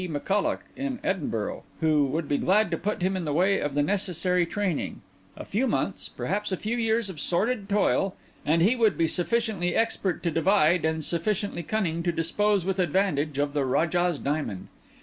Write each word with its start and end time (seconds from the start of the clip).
Macculloch, 0.09 0.61
in 0.75 0.97
Edinburgh, 1.03 1.61
who 1.79 2.05
would 2.07 2.27
be 2.27 2.39
glad 2.39 2.71
to 2.71 2.77
put 2.79 3.03
him 3.03 3.15
in 3.15 3.23
the 3.23 3.31
way 3.33 3.59
of 3.59 3.75
the 3.75 3.83
necessary 3.83 4.47
training; 4.47 5.01
a 5.37 5.45
few 5.45 5.67
months, 5.67 6.09
perhaps 6.09 6.51
a 6.51 6.57
few 6.57 6.75
years, 6.75 7.07
of 7.07 7.19
sordid 7.19 7.69
toil, 7.69 8.15
and 8.43 8.63
he 8.63 8.75
would 8.75 8.97
be 8.97 9.07
sufficiently 9.07 9.75
expert 9.75 10.23
to 10.23 10.31
divide 10.31 10.85
and 10.85 11.03
sufficiently 11.03 11.61
cunning 11.61 12.01
to 12.01 12.11
dispose 12.11 12.65
with 12.65 12.79
advantage 12.79 13.37
of 13.37 13.53
the 13.53 13.63
Rajah's 13.63 14.17
Diamond. 14.17 14.69